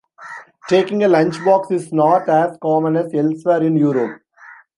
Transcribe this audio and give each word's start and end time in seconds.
Taking 0.67 1.03
a 1.03 1.07
lunchbox 1.07 1.71
is 1.71 1.93
not 1.93 2.27
as 2.27 2.57
common 2.59 2.95
as 2.95 3.13
elsewhere 3.13 3.61
in 3.61 3.75
Europe. 3.75 4.23